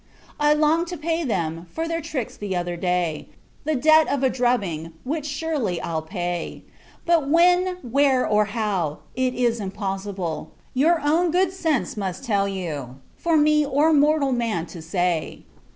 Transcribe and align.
I 0.39 0.55
long 0.55 0.85
to 0.87 0.97
pay 0.97 1.23
them, 1.23 1.67
for 1.71 1.87
their 1.87 2.01
tricks 2.01 2.35
t'other 2.35 2.75
day, 2.75 3.29
the 3.65 3.75
debt 3.75 4.07
of 4.07 4.23
a 4.23 4.31
drubbing, 4.31 4.93
which, 5.03 5.27
surely, 5.27 5.79
I'll 5.79 6.01
pay: 6.01 6.63
but 7.05 7.29
when, 7.29 7.77
where, 7.83 8.25
or 8.27 8.45
how, 8.45 9.01
it 9.15 9.35
is 9.35 9.59
impossible, 9.59 10.53
your 10.73 10.99
own 11.01 11.29
good 11.29 11.53
sense 11.53 11.97
must 11.97 12.23
tell 12.23 12.47
you, 12.47 12.95
for 13.15 13.37
me 13.37 13.63
or 13.63 13.93
mortal 13.93 14.31
man 14.31 14.65
to 14.73 14.81
say. 14.81 15.43